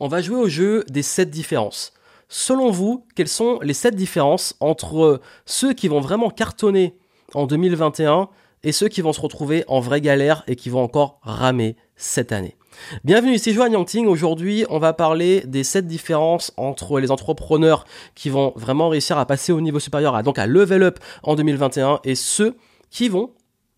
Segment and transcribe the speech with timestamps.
[0.00, 1.92] on va jouer au jeu des 7 différences.
[2.28, 6.96] Selon vous, quelles sont les 7 différences entre ceux qui vont vraiment cartonner
[7.34, 8.28] en 2021
[8.62, 12.32] et ceux qui vont se retrouver en vraie galère et qui vont encore ramer cette
[12.32, 12.56] année?
[13.02, 14.06] Bienvenue ici Joanne Yangting.
[14.06, 17.84] Aujourd'hui, on va parler des 7 différences entre les entrepreneurs
[18.14, 22.00] qui vont vraiment réussir à passer au niveau supérieur, donc à level up en 2021
[22.04, 22.56] et ceux
[22.90, 23.30] qui vont,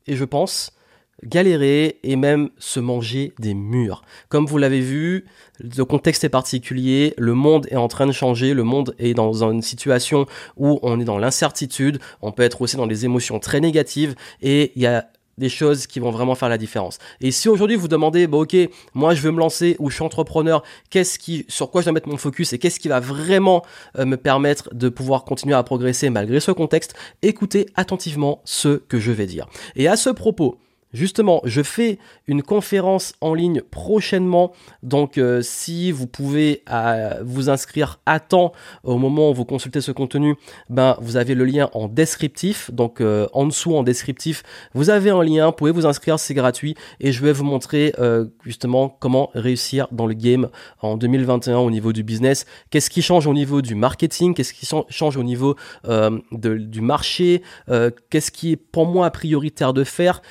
[0.07, 0.73] et je pense,
[1.25, 4.03] galérer et même se manger des murs.
[4.29, 5.27] Comme vous l'avez vu,
[5.59, 9.44] le contexte est particulier, le monde est en train de changer, le monde est dans
[9.44, 13.61] une situation où on est dans l'incertitude, on peut être aussi dans des émotions très
[13.61, 15.07] négatives et il y a
[15.41, 16.99] des choses qui vont vraiment faire la différence.
[17.21, 18.57] Et si aujourd'hui vous demandez, bon ok,
[18.94, 21.94] moi je veux me lancer ou je suis entrepreneur, qu'est-ce qui, sur quoi je dois
[21.94, 23.64] mettre mon focus et qu'est-ce qui va vraiment
[23.99, 29.00] euh, me permettre de pouvoir continuer à progresser malgré ce contexte, écoutez attentivement ce que
[29.00, 29.49] je vais dire.
[29.77, 30.58] Et à ce propos,
[30.93, 37.48] Justement, je fais une conférence en ligne prochainement, donc euh, si vous pouvez euh, vous
[37.48, 38.50] inscrire à temps
[38.83, 40.34] au moment où vous consultez ce contenu,
[40.68, 44.42] ben vous avez le lien en descriptif, donc euh, en dessous en descriptif,
[44.74, 46.74] vous avez un lien, vous pouvez vous inscrire, c'est gratuit.
[46.98, 47.94] Et je vais vous montrer
[48.44, 50.48] justement comment réussir dans le game
[50.80, 54.66] en 2021 au niveau du business, qu'est-ce qui change au niveau du marketing, qu'est-ce qui
[54.88, 55.55] change au niveau
[56.33, 57.42] du marché,
[58.11, 60.22] qu'est-ce qui est pour moi prioritaire de faire?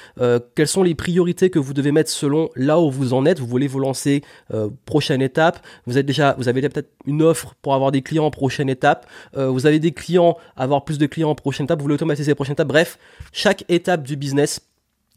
[0.60, 3.40] Quelles sont les priorités que vous devez mettre selon là où vous en êtes?
[3.40, 5.66] Vous voulez vous lancer euh, prochaine étape.
[5.86, 9.08] Vous êtes déjà, vous avez peut-être une offre pour avoir des clients prochaine étape.
[9.38, 11.80] Euh, vous avez des clients, avoir plus de clients prochaine étape.
[11.80, 12.68] Vous voulez automatiser prochaine étape.
[12.68, 13.00] Bref,
[13.32, 14.60] chaque étape du business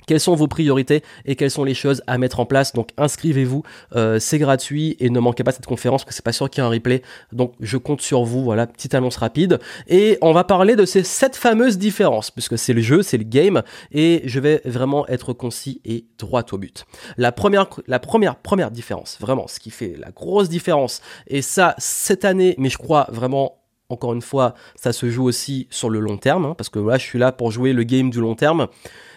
[0.07, 2.73] quelles sont vos priorités et quelles sont les choses à mettre en place?
[2.73, 3.63] Donc inscrivez-vous,
[3.97, 6.63] euh, c'est gratuit et ne manquez pas cette conférence parce que c'est pas sûr qu'il
[6.63, 7.03] y ait un replay.
[7.33, 8.43] Donc je compte sur vous.
[8.45, 9.59] Voilà, petite annonce rapide.
[9.89, 13.25] Et on va parler de ces sept fameuses différences puisque c'est le jeu, c'est le
[13.25, 16.85] game et je vais vraiment être concis et droit au but.
[17.17, 21.75] La première, la première, première différence, vraiment, ce qui fait la grosse différence et ça
[21.79, 23.59] cette année, mais je crois vraiment
[23.93, 26.97] encore une fois, ça se joue aussi sur le long terme, hein, parce que là,
[26.97, 28.69] je suis là pour jouer le game du long terme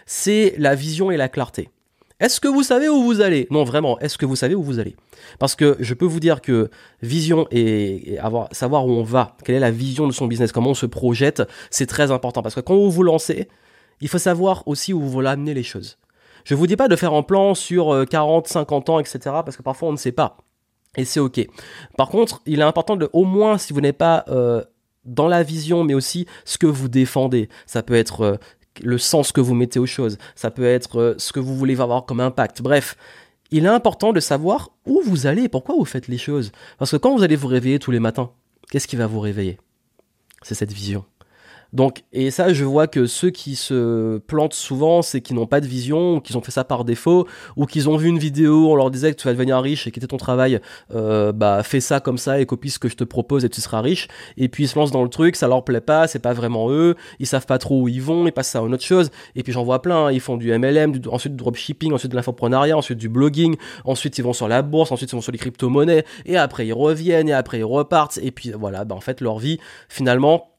[0.06, 1.70] c'est la vision et la clarté.
[2.20, 3.46] Est-ce que vous savez où vous allez?
[3.52, 4.96] Non, vraiment, est-ce que vous savez où vous allez?
[5.38, 6.70] Parce que je peux vous dire que
[7.02, 10.70] vision et, avoir, savoir où on va, quelle est la vision de son business, comment
[10.70, 12.42] on se projette, c'est très important.
[12.42, 13.50] Parce que quand vous vous lancez,
[14.00, 15.98] il faut savoir aussi où vous voulez amener les choses.
[16.46, 19.20] Je ne vous dis pas de faire un plan sur 40, euh, 50 ans, etc.
[19.24, 20.38] Parce que parfois on ne sait pas.
[20.96, 21.46] Et c'est ok.
[21.98, 24.64] Par contre, il est important de, au moins, si vous n'êtes pas euh,
[25.06, 27.50] dans la vision, mais aussi ce que vous défendez.
[27.66, 28.38] Ça peut être euh,
[28.84, 31.80] le sens que vous mettez aux choses, ça peut être euh, ce que vous voulez
[31.80, 32.62] avoir comme impact.
[32.62, 32.96] Bref,
[33.52, 36.52] il est important de savoir où vous allez pourquoi vous faites les choses.
[36.78, 38.32] Parce que quand vous allez vous réveiller tous les matins,
[38.70, 39.58] qu'est-ce qui va vous réveiller?
[40.42, 41.06] C'est cette vision.
[41.76, 45.60] Donc, et ça, je vois que ceux qui se plantent souvent, c'est qu'ils n'ont pas
[45.60, 47.28] de vision, ou qu'ils ont fait ça par défaut,
[47.58, 49.90] ou qu'ils ont vu une vidéo, on leur disait que tu vas devenir riche et
[49.90, 50.62] était ton travail,
[50.94, 53.60] euh, bah fais ça comme ça et copie ce que je te propose et tu
[53.60, 54.08] seras riche.
[54.38, 56.72] Et puis ils se lancent dans le truc, ça leur plaît pas, c'est pas vraiment
[56.72, 59.12] eux, ils savent pas trop où ils vont, ils passent à une autre chose.
[59.36, 60.12] Et puis j'en vois plein, hein.
[60.14, 64.24] ils font du MLM, ensuite du dropshipping, ensuite de l'infoprenariat, ensuite du blogging, ensuite ils
[64.24, 67.34] vont sur la bourse, ensuite ils vont sur les crypto-monnaies, et après ils reviennent, et
[67.34, 69.60] après ils repartent, et puis voilà, bah en fait leur vie
[69.90, 70.55] finalement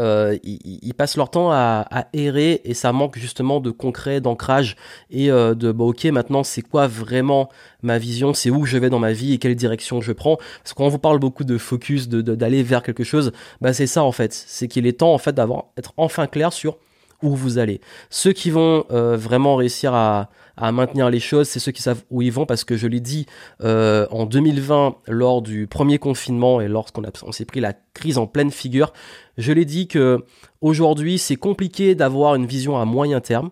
[0.00, 4.76] euh, ils, passent leur temps à, errer et ça manque justement de concret, d'ancrage
[5.10, 7.48] et euh, de bon ok maintenant c'est quoi vraiment
[7.82, 10.36] ma vision, c'est où je vais dans ma vie et quelle direction je prends?
[10.36, 13.72] Parce que quand on vous parle beaucoup de focus, de d'aller vers quelque chose, bah
[13.72, 16.76] c'est ça en fait, c'est qu'il est temps en fait d'avoir être enfin clair sur
[17.22, 17.80] où vous allez.
[18.10, 22.02] Ceux qui vont euh, vraiment réussir à, à, maintenir les choses, c'est ceux qui savent
[22.10, 23.26] où ils vont, parce que je l'ai dit
[23.62, 28.26] euh, en 2020, lors du premier confinement et lorsqu'on on s'est pris la crise en
[28.26, 28.92] pleine figure,
[29.38, 30.24] je l'ai dit que
[30.60, 33.50] aujourd'hui c'est compliqué d'avoir une vision à moyen terme.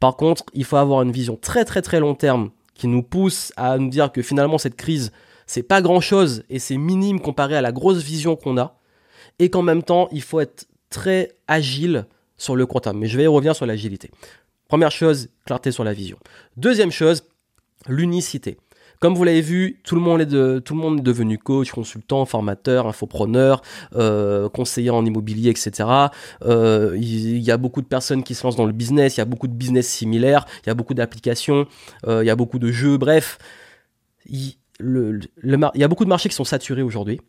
[0.00, 3.52] Par contre, il faut avoir une vision très très très long terme qui nous pousse
[3.56, 5.12] à nous dire que finalement cette crise
[5.46, 8.78] c'est pas grand chose et c'est minime comparé à la grosse vision qu'on a
[9.38, 12.82] et qu'en même temps il faut être très agile sur le court.
[12.94, 14.10] Mais je vais revenir sur l'agilité.
[14.68, 16.18] Première chose, clarté sur la vision.
[16.56, 17.24] Deuxième chose,
[17.86, 18.58] l'unicité.
[19.00, 21.70] Comme vous l'avez vu, tout le monde est de, tout le monde est devenu coach,
[21.70, 23.60] consultant, formateur, infopreneur,
[23.94, 25.88] euh, conseiller en immobilier, etc.
[26.42, 29.16] Euh, il, y a beaucoup de personnes qui se lancent dans le business.
[29.16, 30.46] Il y a beaucoup de business similaires.
[30.64, 31.66] Il y a beaucoup d'applications.
[32.06, 32.96] Euh, il y a beaucoup de jeux.
[32.96, 33.36] Bref,
[34.24, 37.20] il, y a beaucoup de marchés qui sont saturés aujourd'hui.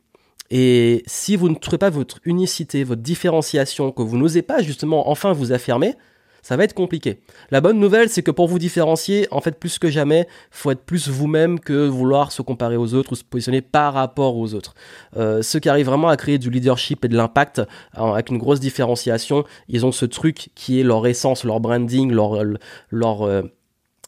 [0.52, 5.10] Et si vous ne trouvez pas votre unicité, votre différenciation, que vous n'osez pas justement
[5.10, 5.96] enfin vous affirmer,
[6.45, 7.21] ça va être compliqué.
[7.50, 10.83] La bonne nouvelle, c'est que pour vous différencier, en fait, plus que jamais, faut être
[10.83, 14.75] plus vous-même que vouloir se comparer aux autres ou se positionner par rapport aux autres.
[15.18, 17.63] Euh, ceux qui arrivent vraiment à créer du leadership et de l'impact
[17.94, 22.44] avec une grosse différenciation, ils ont ce truc qui est leur essence, leur branding, leur,
[22.92, 23.42] leur euh,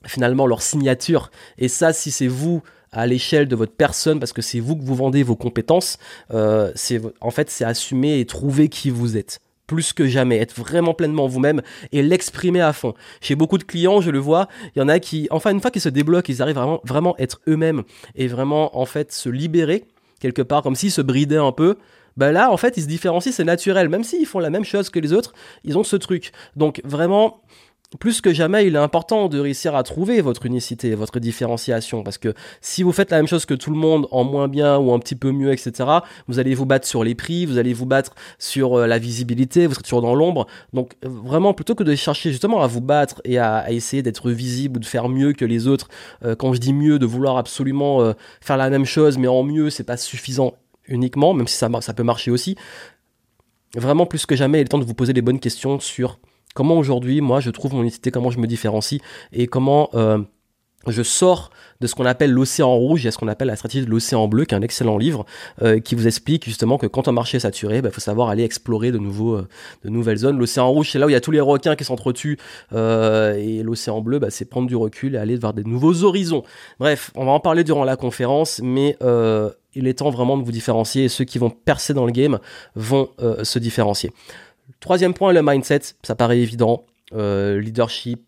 [0.05, 1.31] finalement leur signature.
[1.57, 2.61] Et ça, si c'est vous
[2.91, 5.97] à l'échelle de votre personne parce que c'est vous que vous vendez vos compétences.
[6.35, 10.55] Euh, c'est en fait c'est assumer et trouver qui vous êtes plus que jamais, être
[10.57, 11.61] vraiment pleinement vous-même
[11.91, 12.93] et l'exprimer à fond.
[13.21, 15.71] Chez beaucoup de clients, je le vois, il y en a qui, enfin une fois
[15.71, 17.83] qu'ils se débloquent, ils arrivent vraiment vraiment être eux-mêmes
[18.15, 19.85] et vraiment en fait se libérer
[20.19, 21.77] quelque part, comme s'ils se bridaient un peu.
[22.15, 23.89] Ben là, en fait, ils se différencient, c'est naturel.
[23.89, 25.33] Même s'ils font la même chose que les autres,
[25.63, 26.31] ils ont ce truc.
[26.55, 27.41] Donc vraiment,
[27.99, 32.17] plus que jamais, il est important de réussir à trouver votre unicité, votre différenciation, parce
[32.17, 34.91] que si vous faites la même chose que tout le monde, en moins bien ou
[34.91, 35.89] un petit peu mieux, etc.,
[36.27, 39.67] vous allez vous battre sur les prix, vous allez vous battre sur euh, la visibilité,
[39.67, 40.47] vous serez toujours dans l'ombre.
[40.73, 44.77] Donc vraiment, plutôt que de chercher justement à vous battre et à, essayer d'être visible
[44.77, 45.87] ou de faire mieux que les autres,
[46.25, 48.11] euh, quand je dis mieux, de vouloir absolument euh,
[48.41, 50.55] faire la même chose, mais en mieux, c'est pas suffisant
[50.89, 52.57] uniquement, même si ça peut marcher aussi.
[53.75, 56.19] Vraiment, plus que jamais, il est temps de vous poser les bonnes questions sur
[56.57, 58.99] comment aujourd'hui, moi, je trouve mon unicité, comment je me différencie
[59.31, 60.17] et comment euh,
[60.87, 61.51] je sors
[61.81, 64.43] de ce qu'on appelle l'océan rouge et ce qu'on appelle la stratégie de l'océan bleu,
[64.45, 65.23] qui est un excellent livre
[65.61, 68.29] euh, qui vous explique justement que quand un marché est saturé, il bah, faut savoir
[68.29, 69.47] aller explorer euh,
[69.83, 70.39] de nouvelles zones.
[70.39, 72.39] L'océan rouge, c'est là où il y a tous les requins qui s'entretuent
[72.71, 76.41] et l'océan bleu, bah, c'est prendre du recul et aller vers des nouveaux horizons.
[76.79, 78.97] Bref, on va en parler durant la conférence, mais
[79.75, 82.39] il est temps vraiment de vous différencier et ceux qui vont percer dans le game
[82.73, 83.09] vont
[83.43, 84.11] se différencier.
[84.79, 86.85] Troisième point, le mindset, ça paraît évident.
[87.13, 88.21] Euh, leadership,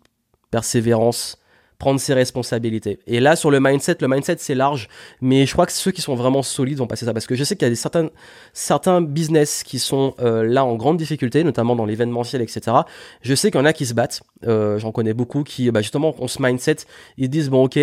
[0.51, 1.37] persévérance,
[1.79, 2.99] prendre ses responsabilités.
[3.07, 4.89] Et là, sur le mindset, le mindset c'est large,
[5.21, 7.13] mais je crois que ceux qui sont vraiment solides vont passer ça.
[7.13, 8.09] Parce que je sais qu'il y a des certains,
[8.53, 12.77] certains business qui sont euh, là en grande difficulté, notamment dans l'événementiel, etc.
[13.21, 14.21] Je sais qu'il y en a qui se battent.
[14.45, 16.77] Euh, j'en connais beaucoup qui, bah, justement, ont ce mindset.
[17.17, 17.79] Ils disent, bon, ok,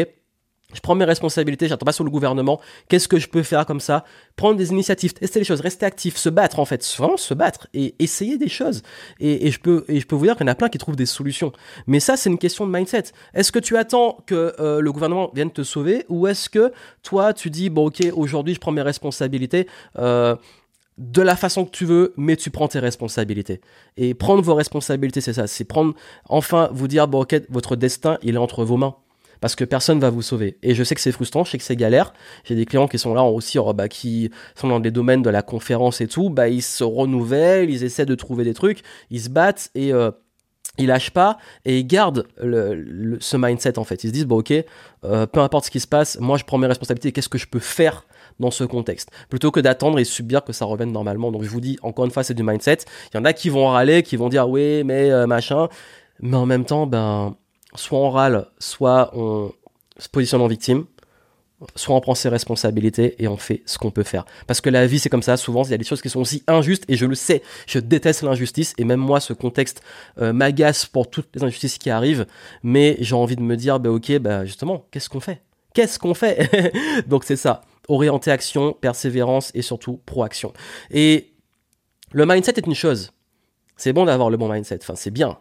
[0.74, 2.60] je prends mes responsabilités, j'attends pas sur le gouvernement.
[2.88, 4.04] Qu'est-ce que je peux faire comme ça?
[4.34, 7.68] Prendre des initiatives, tester les choses, rester actif, se battre en fait, vraiment se battre
[7.72, 8.82] et essayer des choses.
[9.20, 10.96] Et, je peux et je peux vous dire qu'il y en a plein qui trouvent
[10.96, 11.52] des solutions.
[11.86, 13.04] Mais ça, c'est une question de mindset.
[13.32, 16.72] Est-ce que tu attends que euh, le gouvernement vienne te sauver ou est-ce que
[17.02, 20.34] toi tu dis bon ok aujourd'hui je prends mes responsabilités euh,
[20.98, 23.60] de la façon que tu veux, mais tu prends tes responsabilités.
[23.98, 25.46] Et prendre vos responsabilités, c'est ça.
[25.46, 25.94] C'est prendre,
[26.26, 28.96] enfin, vous dire, bon, ok, votre destin, il est entre vos mains
[29.40, 30.58] parce que personne va vous sauver.
[30.62, 32.12] Et je sais que c'est frustrant, je sais que c'est galère.
[32.44, 35.30] J'ai des clients qui sont là aussi, oh, bah, qui sont dans des domaines de
[35.30, 39.20] la conférence et tout, bah, ils se renouvellent, ils essaient de trouver des trucs, ils
[39.20, 40.10] se battent et euh,
[40.78, 44.04] ils lâchent pas et ils gardent ce mindset en fait.
[44.04, 44.52] Ils se disent, bon ok,
[45.04, 47.46] euh, peu importe ce qui se passe, moi je prends mes responsabilités, qu'est-ce que je
[47.46, 48.06] peux faire
[48.40, 49.10] dans ce contexte?
[49.28, 51.32] Plutôt que d'attendre et subir que ça revienne normalement.
[51.32, 52.78] Donc je vous dis encore une fois c'est du mindset.
[53.12, 55.68] Il y en a qui vont râler, qui vont dire oui mais euh, machin,
[56.20, 57.36] mais en même temps ben
[57.76, 59.52] soit on râle, soit on
[59.98, 60.86] se positionne en victime,
[61.74, 64.26] soit on prend ses responsabilités et on fait ce qu'on peut faire.
[64.46, 65.36] Parce que la vie, c'est comme ça.
[65.36, 67.42] Souvent, il y a des choses qui sont aussi injustes et je le sais.
[67.66, 69.82] Je déteste l'injustice et même moi, ce contexte
[70.20, 72.26] euh, m'agace pour toutes les injustices qui arrivent.
[72.62, 75.42] Mais j'ai envie de me dire, bah, ok, bah, justement, qu'est-ce qu'on fait?
[75.72, 76.72] Qu'est-ce qu'on fait?
[77.06, 77.62] Donc, c'est ça.
[77.88, 80.52] Orienter action, persévérance et surtout proaction.
[80.90, 81.32] Et
[82.12, 83.12] le mindset est une chose.
[83.76, 84.78] C'est bon d'avoir le bon mindset.
[84.82, 85.38] Enfin, c'est bien.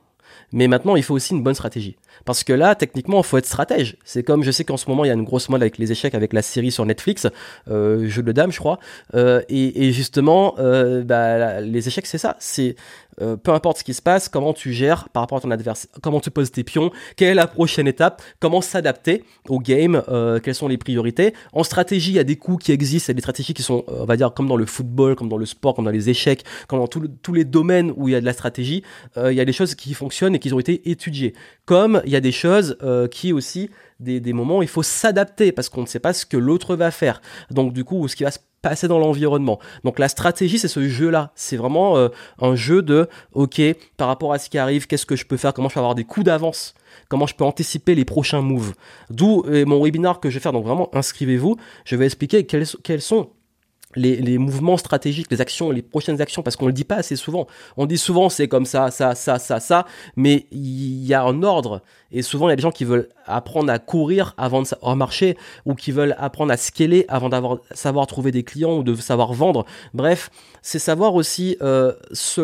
[0.51, 1.97] Mais maintenant, il faut aussi une bonne stratégie.
[2.23, 3.97] Parce que là, techniquement, il faut être stratège.
[4.06, 5.91] C'est comme, je sais qu'en ce moment, il y a une grosse mode avec les
[5.91, 7.27] échecs, avec la série sur Netflix,
[7.69, 8.79] euh, Jeu de dames, je crois.
[9.13, 12.38] Euh, et, justement, euh, bah, les échecs, c'est ça.
[12.39, 12.75] C'est
[13.17, 16.19] peu importe ce qui se passe, comment tu gères par rapport à ton adversaire, comment
[16.19, 20.03] tu poses tes pions, quelle est la prochaine étape, comment s'adapter au game,
[20.44, 21.33] quelles sont les priorités.
[21.53, 23.63] En stratégie, il y a des coups qui existent, il y a des stratégies qui
[23.63, 26.09] sont, on va dire, comme dans le football, comme dans le sport, comme dans les
[26.09, 28.83] échecs, comme dans tous les domaines où il y a de la stratégie,
[29.16, 31.33] il y a des choses qui fonctionnent et qui ont été étudiées.
[31.66, 32.78] Comme il y a des choses
[33.12, 33.69] qui aussi,
[34.00, 36.92] des, des moments il faut s'adapter parce qu'on ne sait pas ce que l'autre va
[36.92, 37.22] faire.
[37.50, 39.60] Donc du coup, ce qui va se passer dans l'environnement.
[39.84, 41.31] Donc la stratégie, c'est ce jeu-là.
[41.36, 42.10] C'est vraiment euh,
[42.42, 43.62] un jeu de, ok,
[43.95, 45.94] par rapport à ce qui arrive, qu'est-ce que je peux faire, comment je peux avoir
[45.94, 46.74] des coups d'avance,
[47.07, 48.74] comment je peux anticiper les prochains moves.
[49.12, 50.52] D'où euh, mon webinar que je vais faire.
[50.52, 51.57] Donc vraiment, inscrivez-vous.
[51.86, 53.30] Je vais expliquer quels, quels sont
[53.95, 57.47] les, mouvements stratégiques, les actions, les prochaines actions, parce qu'on le dit pas assez souvent.
[57.78, 59.85] On dit souvent c'est comme ça, ça, ça, ça, ça,
[60.16, 61.81] mais il y a un ordre.
[62.11, 65.37] Et souvent il y a des gens qui veulent apprendre à courir avant de marcher,
[65.66, 69.33] ou qui veulent apprendre à scaler avant d'avoir savoir trouver des clients ou de savoir
[69.33, 69.66] vendre.
[69.94, 70.30] Bref,
[70.61, 71.94] c'est savoir aussi euh,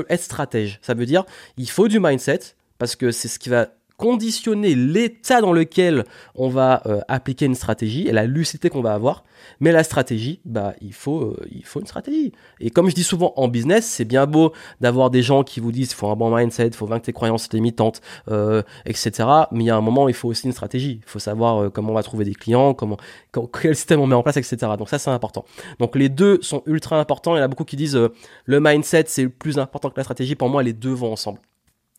[0.10, 0.80] être stratège.
[0.82, 1.26] Ça veut dire
[1.58, 2.40] il faut du mindset
[2.78, 3.68] parce que c'est ce qui va
[4.02, 8.96] conditionner l'état dans lequel on va euh, appliquer une stratégie et la lucidité qu'on va
[8.96, 9.24] avoir.
[9.60, 12.32] Mais la stratégie, bah, il faut, euh, il faut une stratégie.
[12.60, 15.72] Et comme je dis souvent en business, c'est bien beau d'avoir des gens qui vous
[15.72, 19.12] disent, faut un bon mindset, faut vaincre tes croyances limitantes, euh, etc.
[19.52, 21.02] Mais il y a un moment, il faut aussi une stratégie.
[21.06, 22.98] Il faut savoir comment on va trouver des clients, comment,
[23.62, 24.58] quel système on met en place, etc.
[24.80, 25.46] Donc ça, c'est important.
[25.78, 27.36] Donc les deux sont ultra importants.
[27.36, 28.00] Il y en a beaucoup qui disent,
[28.46, 30.34] le mindset, c'est plus important que la stratégie.
[30.34, 31.40] Pour moi, les deux vont ensemble.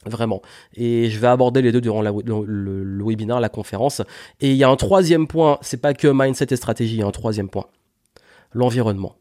[0.04, 0.42] Vraiment.
[0.74, 4.02] Et je vais aborder les deux durant le, webinaire, la conférence.
[4.40, 7.02] Et il y a un troisième point, c'est pas que mindset et stratégie, il y
[7.02, 7.66] a un troisième point.
[8.52, 9.16] L'environnement.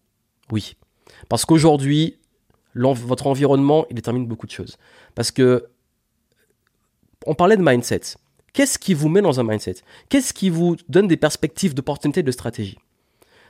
[0.51, 0.75] Oui.
[1.29, 2.17] Parce qu'aujourd'hui,
[2.73, 4.77] votre environnement, il détermine beaucoup de choses.
[5.15, 5.67] Parce que,
[7.27, 8.01] on parlait de mindset.
[8.53, 9.75] Qu'est-ce qui vous met dans un mindset?
[10.09, 12.79] Qu'est-ce qui vous donne des perspectives d'opportunité, de stratégie?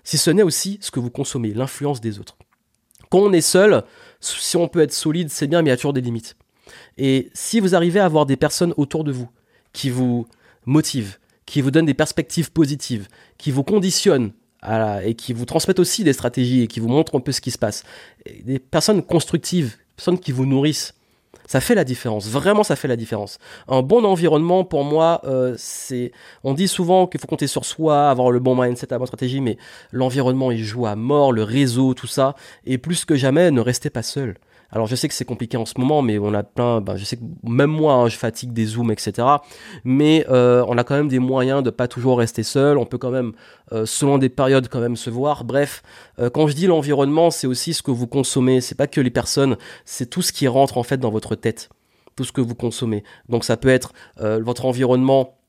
[0.03, 2.37] Si ce n'est aussi ce que vous consommez, l'influence des autres.
[3.09, 3.83] Quand on est seul,
[4.19, 6.35] si on peut être solide, c'est bien, mais il y a toujours des limites.
[7.03, 9.27] Et si vous arrivez à avoir des personnes autour de vous
[9.73, 10.27] qui vous
[10.67, 11.17] motivent,
[11.47, 13.07] qui vous donnent des perspectives positives,
[13.39, 14.33] qui vous conditionnent
[15.03, 17.49] et qui vous transmettent aussi des stratégies et qui vous montrent un peu ce qui
[17.49, 17.83] se passe,
[18.43, 20.93] des personnes constructives, personnes qui vous nourrissent,
[21.47, 22.27] ça fait la différence.
[22.27, 23.39] Vraiment, ça fait la différence.
[23.67, 26.11] Un bon environnement, pour moi, euh, c'est.
[26.43, 29.41] On dit souvent qu'il faut compter sur soi, avoir le bon mindset, la bonne stratégie,
[29.41, 29.57] mais
[29.91, 32.35] l'environnement, il joue à mort, le réseau, tout ça.
[32.63, 34.37] Et plus que jamais, ne restez pas seul.
[34.71, 37.03] Alors je sais que c'est compliqué en ce moment, mais on a plein, ben, je
[37.03, 39.27] sais que même moi, hein, je fatigue des zooms, etc.
[39.83, 42.77] Mais euh, on a quand même des moyens de pas toujours rester seul.
[42.77, 43.33] On peut quand même,
[43.73, 45.43] euh, selon des périodes, quand même se voir.
[45.43, 45.83] Bref,
[46.19, 48.61] euh, quand je dis l'environnement, c'est aussi ce que vous consommez.
[48.61, 51.69] C'est pas que les personnes, c'est tout ce qui rentre en fait dans votre tête,
[52.15, 53.03] tout ce que vous consommez.
[53.27, 55.40] Donc ça peut être votre environnement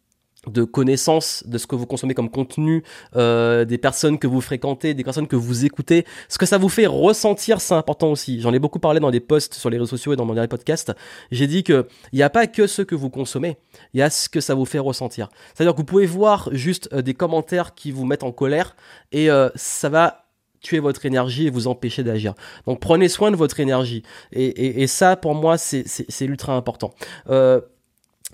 [0.49, 2.83] de connaissances de ce que vous consommez comme contenu,
[3.17, 6.05] euh, des personnes que vous fréquentez, des personnes que vous écoutez.
[6.29, 8.41] Ce que ça vous fait ressentir, c'est important aussi.
[8.41, 10.49] J'en ai beaucoup parlé dans des posts sur les réseaux sociaux et dans mon dernier
[10.49, 10.93] podcast.
[11.31, 13.57] J'ai dit que il n'y a pas que ce que vous consommez,
[13.95, 15.29] il y a ce que ça vous fait ressentir.
[15.55, 18.75] C'est-à-dire que vous pouvez voir juste euh, des commentaires qui vous mettent en colère
[19.13, 20.25] et euh, ça va
[20.61, 22.35] tuer votre énergie et vous empêcher d'agir.
[22.67, 24.05] Donc prenez soin de votre énergie.
[24.33, 26.95] Et, et, ça, pour moi, c'est ultra important.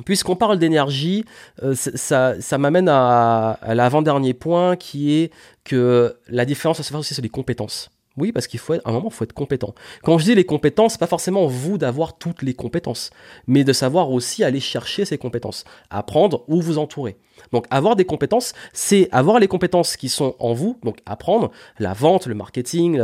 [0.04, 1.24] Puisqu'on parle d'énergie,
[1.62, 5.32] euh, ça, ça m'amène à, l'avant-dernier point qui est
[5.64, 7.90] que la différence à se faire aussi, c'est les compétences.
[8.18, 9.74] Oui, parce qu'il faut à un moment, il faut être compétent.
[10.02, 13.10] Quand je dis les compétences, pas forcément vous d'avoir toutes les compétences,
[13.46, 17.16] mais de savoir aussi aller chercher ces compétences, apprendre ou vous entourer.
[17.52, 21.92] Donc avoir des compétences, c'est avoir les compétences qui sont en vous, donc apprendre la
[21.92, 23.00] vente, le marketing,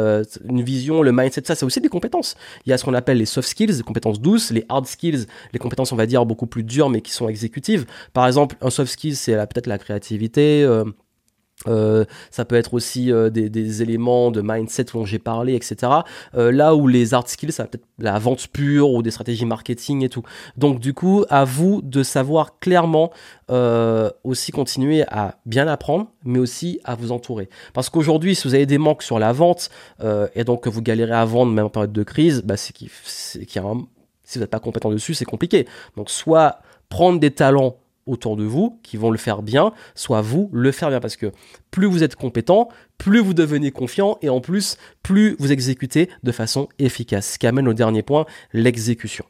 [0.49, 2.37] une vision, le mindset, ça c'est aussi des compétences.
[2.66, 5.26] Il y a ce qu'on appelle les soft skills, les compétences douces, les hard skills,
[5.52, 7.87] les compétences on va dire beaucoup plus dures mais qui sont exécutives.
[8.12, 10.85] Par exemple, un soft skill c'est peut-être la créativité, euh,
[11.68, 15.92] euh, ça peut être aussi euh, des, éléments de mindset dont j'ai parlé, etc.
[16.35, 19.47] Euh, là où les hard skills, ça peut être la vente pure ou des stratégies
[19.47, 20.23] marketing et tout.
[20.56, 23.11] Donc du coup, à vous de savoir clairement
[24.25, 27.50] aussi continuer à bien apprendre, mais aussi à vous entourer.
[27.75, 29.68] Parce qu'aujourd'hui, si vous avez des manques sur la vente
[30.35, 32.88] et donc que vous galérez à vendre même en période de crise, bah, c'est qu'il
[33.54, 33.87] y a un...
[34.23, 35.66] si vous n'êtes pas compétent dessus, c'est compliqué.
[35.97, 40.50] Donc soit prendre des talents autour de vous qui vont le faire bien, soit vous
[40.52, 41.00] le faire bien.
[41.00, 41.32] Parce que
[41.70, 42.68] plus vous êtes compétent,
[42.99, 47.32] plus vous devenez confiant et en plus, plus vous exécutez de façon efficace.
[47.32, 49.25] Ce qui amène au dernier point, l'exécution.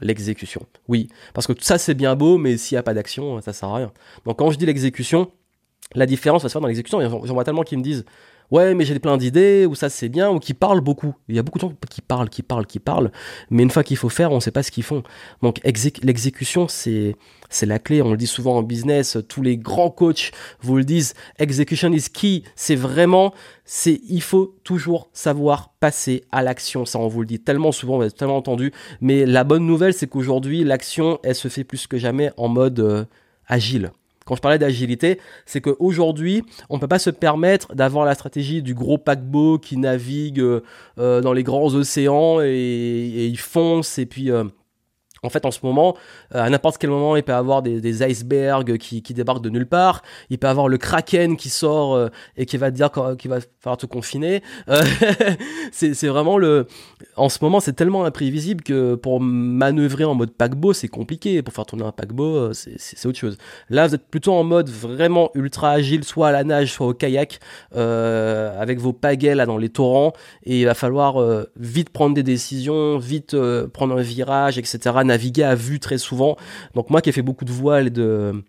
[0.00, 0.66] L'exécution.
[0.88, 3.52] Oui, parce que tout ça c'est bien beau, mais s'il n'y a pas d'action, ça
[3.54, 3.92] sert à rien.
[4.26, 5.30] Donc quand je dis l'exécution,
[5.94, 7.00] la différence va se faire dans l'exécution.
[7.00, 8.04] J'en vois tellement qui me disent
[8.50, 11.14] ouais mais j'ai plein d'idées ou ça c'est bien ou qui parlent beaucoup.
[11.28, 13.10] Il y a beaucoup de gens qui parlent qui parlent qui parlent
[13.50, 15.02] mais une fois qu'il faut faire on ne sait pas ce qu'ils font.
[15.42, 17.16] Donc l'exécution c'est
[17.62, 18.02] la clé.
[18.02, 22.06] On le dit souvent en business tous les grands coachs vous le disent execution is
[22.12, 22.42] key.
[22.54, 23.32] C'est vraiment
[23.64, 26.84] c'est il faut toujours savoir passer à l'action.
[26.84, 28.72] Ça on vous le dit tellement souvent on a tellement entendu.
[29.00, 32.80] Mais la bonne nouvelle c'est qu'aujourd'hui l'action elle se fait plus que jamais en mode
[32.80, 33.04] euh,
[33.46, 33.90] agile
[34.26, 38.60] quand je parlais d'agilité, c'est qu'aujourd'hui, on ne peut pas se permettre d'avoir la stratégie
[38.60, 40.62] du gros paquebot qui navigue euh,
[40.98, 44.30] euh, dans les grands océans et, il fonce et puis...
[44.30, 44.44] Euh,
[45.26, 45.96] en fait, en ce moment,
[46.34, 49.66] euh, à n'importe quel moment, il peut y avoir des, icebergs qui, débarquent de nulle
[49.66, 50.02] part.
[50.30, 53.30] Il peut y avoir le kraken qui sort euh, et qui va te dire qu'il
[53.30, 54.42] va falloir te confiner.
[54.68, 54.80] Euh,
[55.72, 56.66] c'est vraiment le.
[57.16, 61.42] En ce moment, c'est tellement imprévisible que pour manœuvrer en mode paquebot, c'est compliqué.
[61.42, 63.36] Pour faire tourner un paquebot, c'est autre chose.
[63.68, 66.94] Là, vous êtes plutôt en mode vraiment ultra agile, soit à la nage, soit au
[66.94, 67.40] kayak,
[67.74, 70.12] avec vos pagaies là dans les torrents.
[70.44, 71.16] Et il va falloir
[71.56, 73.36] vite prendre des décisions, vite
[73.72, 74.76] prendre un virage, etc
[75.16, 76.36] naviguer à vue très souvent.
[76.74, 78.44] Donc moi qui ai fait beaucoup de voiles et de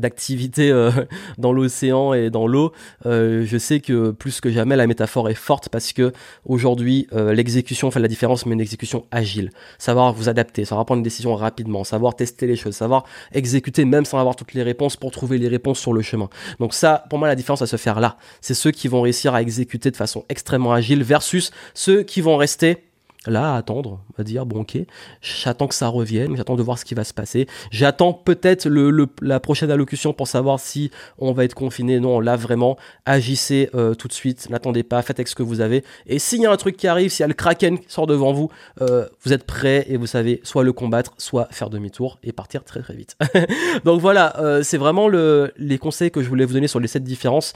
[0.00, 0.90] d'activité euh,
[1.38, 2.72] dans l'océan et dans l'eau,
[3.06, 6.12] euh, je sais que plus que jamais la métaphore est forte parce que
[6.44, 9.50] aujourd'hui euh, l'exécution fait la différence, mais une exécution agile.
[9.78, 14.04] Savoir vous adapter, savoir prendre une décision rapidement, savoir tester les choses, savoir exécuter même
[14.04, 16.28] sans avoir toutes les réponses pour trouver les réponses sur le chemin.
[16.60, 18.18] Donc ça, pour moi, la différence va se faire là.
[18.40, 22.36] C'est ceux qui vont réussir à exécuter de façon extrêmement agile versus ceux qui vont
[22.36, 22.87] rester
[23.28, 24.78] là à attendre, à dire bon ok,
[25.20, 29.06] j'attends que ça revienne, j'attends de voir ce qui va se passer, j'attends peut-être le,
[29.22, 32.00] la prochaine allocution pour savoir si on va être confiné.
[32.00, 35.60] Non, là vraiment, agissez euh, tout de suite, n'attendez pas, faites avec ce que vous
[35.60, 35.84] avez.
[36.06, 38.06] Et s'il y a un truc qui arrive, s'il y a le kraken qui sort
[38.06, 42.18] devant vous, euh, vous êtes prêt et vous savez soit le combattre, soit faire demi-tour
[42.22, 43.16] et partir très très vite.
[43.84, 46.88] Donc voilà, euh, c'est vraiment le, les conseils que je voulais vous donner sur les
[46.88, 47.52] sept différences.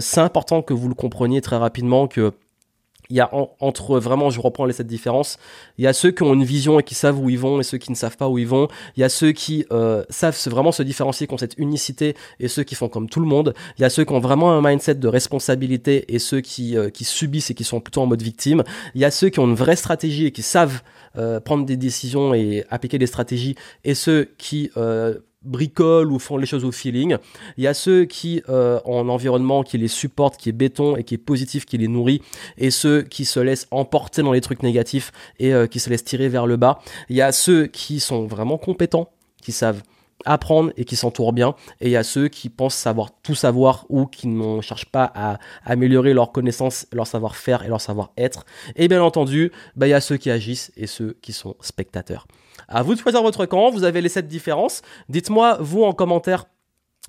[0.00, 2.32] c'est important que vous le compreniez très rapidement que
[3.10, 5.38] il y a entre vraiment, je reprends les sept différences,
[5.78, 7.62] il y a ceux qui ont une vision et qui savent où ils vont et
[7.62, 8.68] ceux qui ne savent pas où ils vont.
[8.96, 12.48] Il y a ceux qui euh, savent vraiment se différencier, qui ont cette unicité et
[12.48, 13.54] ceux qui font comme tout le monde.
[13.78, 16.90] Il y a ceux qui ont vraiment un mindset de responsabilité et ceux qui, euh,
[16.90, 18.64] qui subissent et qui sont plutôt en mode victime.
[18.94, 20.82] Il y a ceux qui ont une vraie stratégie et qui savent
[21.16, 24.70] euh, prendre des décisions et appliquer des stratégies et ceux qui
[25.46, 27.16] bricolent ou font les choses au feeling.
[27.56, 30.96] Il y a ceux qui euh, ont un environnement qui les supporte, qui est béton
[30.96, 32.20] et qui est positif, qui les nourrit,
[32.58, 36.04] et ceux qui se laissent emporter dans les trucs négatifs et euh, qui se laissent
[36.04, 36.80] tirer vers le bas.
[37.08, 39.10] Il y a ceux qui sont vraiment compétents,
[39.40, 39.82] qui savent
[40.24, 41.54] apprendre et qui s'entourent bien.
[41.80, 45.10] Et il y a ceux qui pensent savoir tout savoir ou qui ne cherchent pas
[45.14, 48.44] à améliorer leurs connaissances, leur savoir-faire et leur savoir-être.
[48.74, 52.26] Et bien entendu, bah, il y a ceux qui agissent et ceux qui sont spectateurs.
[52.68, 54.82] À vous de choisir votre camp, vous avez les sept différences.
[55.08, 56.46] Dites-moi, vous, en commentaire,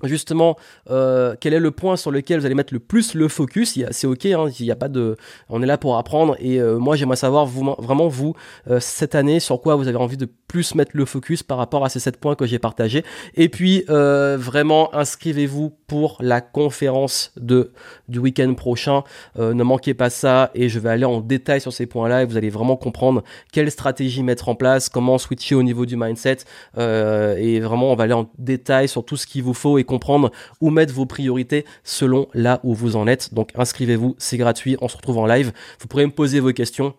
[0.04, 0.56] justement
[0.90, 3.78] euh, quel est le point sur lequel vous allez mettre le plus le focus?
[3.90, 5.16] C'est ok hein, il y a pas de
[5.48, 8.34] on est là pour apprendre et euh, moi j'aimerais savoir vraiment vous
[8.70, 11.84] euh, cette année sur quoi vous avez envie de plus mettre le focus par rapport
[11.84, 13.04] à ces sept points que j'ai partagés?
[13.34, 17.72] Et puis vraiment inscrivez-vous pour la conférence de
[18.08, 19.02] du week-end prochain.
[19.36, 22.24] Ne manquez pas ça et je vais aller en détail sur ces points là et
[22.24, 26.38] vous allez vraiment comprendre quelle stratégie mettre en place comment switcher au niveau du mindset.
[26.76, 30.30] Et vraiment on va aller en détail sur tout ce qu'il vous faut et comprendre
[30.60, 33.34] où mettre vos priorités selon là où vous en êtes.
[33.34, 35.52] Donc inscrivez-vous, c'est gratuit, on se retrouve en live.
[35.80, 36.94] Vous pourrez me poser vos questions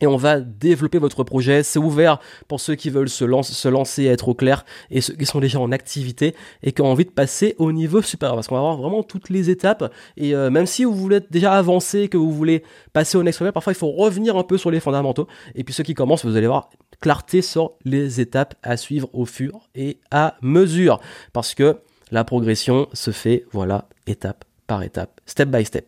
[0.00, 1.62] et on va développer votre projet.
[1.62, 2.18] C'est ouvert
[2.48, 5.58] pour ceux qui veulent se, se lancer, être au clair, et ceux qui sont déjà
[5.58, 8.36] en activité et qui ont envie de passer au niveau supérieur.
[8.36, 9.90] Parce qu'on va avoir vraiment toutes les étapes.
[10.16, 13.52] Et euh, même si vous voulez déjà avancer, que vous voulez passer au next level,
[13.52, 15.28] parfois il faut revenir un peu sur les fondamentaux.
[15.54, 16.68] Et puis ceux qui commencent, vous allez voir
[17.00, 21.00] clarté sur les étapes à suivre au fur et à mesure.
[21.32, 21.78] Parce que
[22.10, 25.86] la progression se fait, voilà, étape par étape, step by step.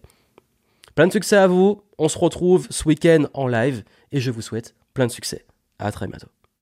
[0.95, 1.83] Plein de succès à vous.
[1.99, 5.45] On se retrouve ce week-end en live et je vous souhaite plein de succès.
[5.79, 6.29] À très bientôt.